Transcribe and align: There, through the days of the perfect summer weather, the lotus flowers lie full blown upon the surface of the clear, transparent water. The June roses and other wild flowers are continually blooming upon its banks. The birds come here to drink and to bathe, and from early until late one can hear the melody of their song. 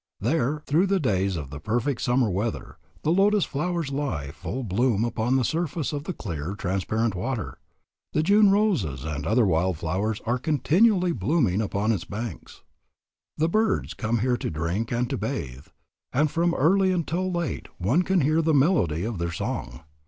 There, 0.19 0.63
through 0.65 0.87
the 0.87 0.99
days 0.99 1.35
of 1.35 1.51
the 1.51 1.59
perfect 1.59 2.01
summer 2.01 2.27
weather, 2.27 2.79
the 3.03 3.11
lotus 3.11 3.45
flowers 3.45 3.91
lie 3.91 4.31
full 4.31 4.63
blown 4.63 5.05
upon 5.05 5.35
the 5.35 5.43
surface 5.45 5.93
of 5.93 6.05
the 6.05 6.11
clear, 6.13 6.55
transparent 6.55 7.13
water. 7.13 7.59
The 8.13 8.23
June 8.23 8.49
roses 8.49 9.05
and 9.05 9.27
other 9.27 9.45
wild 9.45 9.77
flowers 9.77 10.19
are 10.25 10.39
continually 10.39 11.11
blooming 11.11 11.61
upon 11.61 11.91
its 11.91 12.05
banks. 12.05 12.63
The 13.37 13.47
birds 13.47 13.93
come 13.93 14.17
here 14.21 14.37
to 14.37 14.49
drink 14.49 14.91
and 14.91 15.07
to 15.11 15.19
bathe, 15.19 15.67
and 16.11 16.31
from 16.31 16.55
early 16.55 16.91
until 16.91 17.31
late 17.31 17.67
one 17.77 18.01
can 18.01 18.21
hear 18.21 18.41
the 18.41 18.55
melody 18.55 19.03
of 19.03 19.19
their 19.19 19.31
song. 19.31 19.81